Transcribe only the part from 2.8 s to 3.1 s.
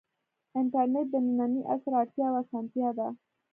ده.